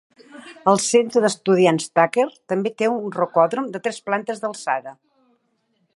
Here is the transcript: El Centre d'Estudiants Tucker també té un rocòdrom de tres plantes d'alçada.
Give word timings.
El 0.71 0.79
Centre 0.85 1.21
d'Estudiants 1.25 1.85
Tucker 1.99 2.25
també 2.53 2.73
té 2.83 2.89
un 2.95 3.13
rocòdrom 3.19 3.71
de 3.77 3.83
tres 3.89 4.01
plantes 4.09 4.43
d'alçada. 4.45 4.99